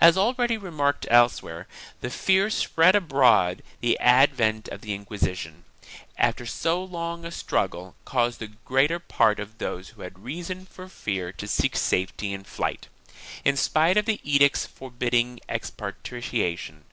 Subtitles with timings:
[0.00, 1.66] As already remarked elsewhere,
[2.00, 5.64] the fear spread abroad by the advent of the Inquisition,
[6.16, 10.88] after so long a struggle, caused the greater part of those who had reason for
[10.88, 12.86] fear to seek safety in flight,
[13.44, 16.84] in spite of the edicts forbidding expatriation.